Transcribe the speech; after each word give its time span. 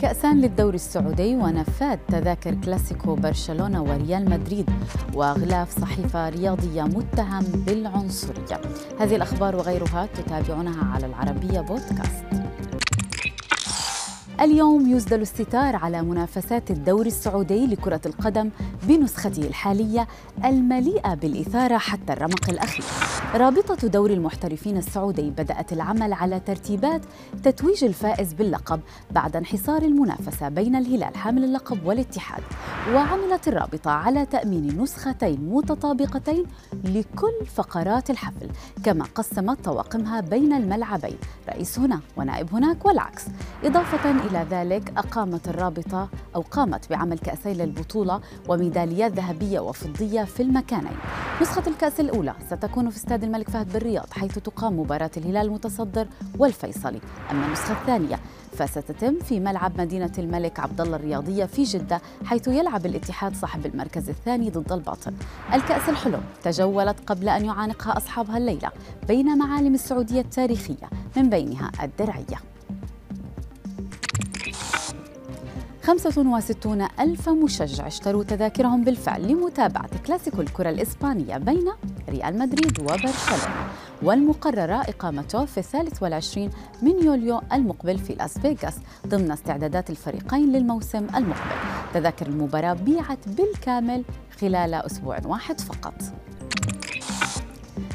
كأسان 0.00 0.40
للدوري 0.40 0.74
السعودي 0.74 1.36
ونفاذ 1.36 1.98
تذاكر 2.08 2.54
كلاسيكو 2.54 3.14
برشلونة 3.14 3.82
وريال 3.82 4.30
مدريد 4.30 4.70
وغلاف 5.14 5.80
صحيفة 5.80 6.28
رياضية 6.28 6.82
متهم 6.82 7.42
بالعنصرية 7.42 8.60
هذه 9.00 9.16
الأخبار 9.16 9.56
وغيرها 9.56 10.08
تتابعونها 10.14 10.84
على 10.94 11.06
العربية 11.06 11.60
بودكاست 11.60 12.24
اليوم 14.40 14.90
يسدل 14.90 15.22
الستار 15.22 15.76
على 15.76 16.02
منافسات 16.02 16.70
الدوري 16.70 17.08
السعودي 17.08 17.66
لكرة 17.66 18.00
القدم 18.06 18.50
بنسخته 18.82 19.42
الحالية 19.46 20.08
المليئة 20.44 21.14
بالإثارة 21.14 21.78
حتى 21.78 22.12
الرمق 22.12 22.50
الأخير. 22.50 22.84
رابطة 23.34 23.88
دوري 23.88 24.14
المحترفين 24.14 24.76
السعودي 24.76 25.30
بدأت 25.30 25.72
العمل 25.72 26.12
على 26.12 26.40
ترتيبات 26.40 27.02
تتويج 27.42 27.84
الفائز 27.84 28.32
باللقب 28.32 28.80
بعد 29.10 29.36
انحصار 29.36 29.82
المنافسة 29.82 30.48
بين 30.48 30.76
الهلال 30.76 31.16
حامل 31.16 31.44
اللقب 31.44 31.86
والاتحاد. 31.86 32.42
وعملت 32.94 33.48
الرابطة 33.48 33.90
على 33.90 34.26
تأمين 34.26 34.82
نسختين 34.82 35.40
متطابقتين 35.40 36.46
لكل 36.84 37.46
فقرات 37.54 38.10
الحفل، 38.10 38.48
كما 38.84 39.04
قسمت 39.14 39.64
طواقمها 39.64 40.20
بين 40.20 40.52
الملعبين، 40.52 41.18
رئيس 41.48 41.78
هنا 41.78 42.00
ونائب 42.16 42.54
هناك 42.54 42.86
والعكس، 42.86 43.24
إضافة 43.64 44.10
إلى 44.10 44.46
ذلك 44.50 44.92
أقامت 44.96 45.48
الرابطة 45.48 46.08
أو 46.36 46.40
قامت 46.40 46.90
بعمل 46.90 47.18
كأسي 47.18 47.54
للبطولة 47.54 48.20
وميداليات 48.48 49.12
ذهبية 49.12 49.60
وفضية 49.60 50.24
في 50.24 50.42
المكانين. 50.42 50.96
نسخة 51.42 51.62
الكأس 51.66 52.00
الأولى 52.00 52.34
ستكون 52.50 52.90
في 52.90 52.96
استاد 52.96 53.24
الملك 53.24 53.50
فهد 53.50 53.72
بالرياض 53.72 54.06
حيث 54.12 54.38
تقام 54.38 54.80
مباراة 54.80 55.10
الهلال 55.16 55.46
المتصدر 55.46 56.06
والفيصلي 56.38 57.00
أما 57.30 57.46
النسخة 57.46 57.72
الثانية 57.80 58.18
فستتم 58.52 59.18
في 59.18 59.40
ملعب 59.40 59.80
مدينة 59.80 60.12
الملك 60.18 60.60
عبد 60.60 60.80
الله 60.80 60.96
الرياضية 60.96 61.44
في 61.44 61.62
جدة 61.62 62.00
حيث 62.24 62.48
يلعب 62.48 62.86
الاتحاد 62.86 63.36
صاحب 63.36 63.66
المركز 63.66 64.08
الثاني 64.08 64.50
ضد 64.50 64.72
الباطن. 64.72 65.14
الكأس 65.54 65.88
الحلم 65.88 66.22
تجولت 66.42 66.96
قبل 67.06 67.28
أن 67.28 67.44
يعانقها 67.44 67.96
أصحابها 67.96 68.38
الليلة 68.38 68.70
بين 69.08 69.38
معالم 69.38 69.74
السعودية 69.74 70.20
التاريخية 70.20 70.88
من 71.16 71.30
بينها 71.30 71.70
الدرعية. 71.82 72.53
65 75.86 76.88
ألف 77.00 77.28
مشجع 77.28 77.86
اشتروا 77.86 78.24
تذاكرهم 78.24 78.84
بالفعل 78.84 79.28
لمتابعة 79.28 79.90
كلاسيكو 80.06 80.40
الكرة 80.40 80.70
الإسبانية 80.70 81.38
بين 81.38 81.72
ريال 82.08 82.38
مدريد 82.38 82.80
وبرشلونة. 82.80 83.68
والمقررة 84.02 84.74
إقامته 84.74 85.44
في 85.44 85.58
الثالث 85.58 86.02
والعشرين 86.02 86.50
من 86.82 87.04
يوليو 87.04 87.40
المقبل 87.52 87.98
في 87.98 88.14
لاس 88.14 88.38
فيغاس 88.38 88.76
ضمن 89.06 89.30
استعدادات 89.30 89.90
الفريقين 89.90 90.52
للموسم 90.52 91.06
المقبل. 91.14 91.56
تذاكر 91.94 92.26
المباراة 92.26 92.72
بيعت 92.72 93.28
بالكامل 93.28 94.04
خلال 94.40 94.74
أسبوع 94.74 95.20
واحد 95.24 95.60
فقط. 95.60 95.94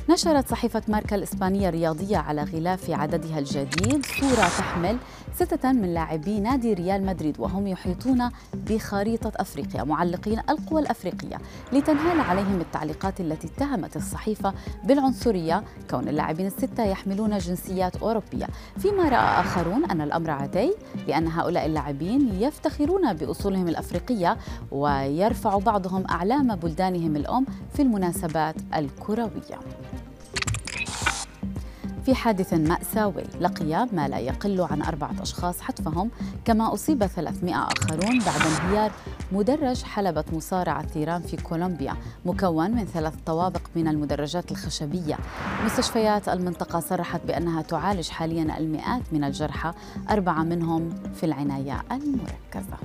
نشرت 0.10 0.50
صحيفة 0.50 0.82
ماركا 0.88 1.16
الإسبانية 1.16 1.70
الرياضية 1.70 2.18
على 2.18 2.44
غلاف 2.44 2.90
عددها 2.90 3.40
الجديد 3.40 4.06
صورة 4.06 4.48
تحمل 4.58 4.98
ستة 5.34 5.72
من 5.72 5.94
لاعبي 5.94 6.40
نادي 6.40 6.74
ريال 6.74 7.06
مدريد 7.06 7.40
وهم 7.40 7.68
يحيطون 7.68 8.30
بخريطة 8.54 9.32
أفريقيا 9.36 9.84
معلقين 9.84 10.40
القوى 10.50 10.82
الأفريقية 10.82 11.38
لتنهال 11.74 12.20
عليهم 12.20 12.62
التعليقات 12.62 13.22
التي 13.22 13.48
اتهمت 13.48 13.96
الصحيفة 13.96 14.54
بالعنصرية 14.84 15.64
كون 15.90 16.08
اللاعبين 16.08 16.48
الستة 16.48 16.84
يحملون 16.84 17.38
جنسيات 17.38 17.96
أوروبية. 17.96 18.48
فيما 18.78 19.04
رأى 19.04 19.40
آخرون 19.40 19.86
أن 19.86 20.02
الأمر 20.02 20.30
عادي 20.30 20.74
لأن 21.08 21.28
هؤلاء 21.28 21.66
اللاعبين 21.66 22.42
يفتخرون 22.42 23.14
بأصولهم 23.14 23.68
الأفريقية 23.68 24.38
ويرفع 24.72 25.58
بعضهم 25.58 26.04
أعلام 26.10 26.56
بلدانهم 26.56 27.16
الأم 27.16 27.46
في 27.74 27.82
المناسبات 27.82 28.56
الكروية. 28.76 29.60
في 32.10 32.16
حادث 32.16 32.54
مأساوي 32.54 33.24
لقي 33.42 33.88
ما 33.92 34.08
لا 34.08 34.20
يقل 34.20 34.62
عن 34.62 34.82
أربعة 34.82 35.16
أشخاص 35.22 35.62
حتفهم 35.62 36.12
كما 36.46 36.74
أصيب 36.74 37.06
300 37.06 37.56
آخرون 37.56 38.20
بعد 38.20 38.42
انهيار 38.42 38.92
مدرج 39.32 39.84
حلبة 39.84 40.24
مصارعة 40.34 40.88
ثيران 40.88 41.22
في 41.22 41.38
كولومبيا 41.38 41.96
مكون 42.26 42.72
من 42.72 42.86
ثلاث 42.86 43.14
طوابق 43.26 43.62
من 43.76 43.88
المدرجات 43.88 44.52
الخشبية. 44.52 45.18
مستشفيات 45.66 46.30
المنطقة 46.30 46.80
صرحت 46.80 47.22
بأنها 47.28 47.62
تعالج 47.62 48.10
حاليا 48.10 48.58
المئات 48.58 49.02
من 49.12 49.24
الجرحى 49.24 49.74
أربعة 50.10 50.44
منهم 50.44 50.90
في 51.14 51.26
العناية 51.26 51.84
المركزة. 51.92 52.78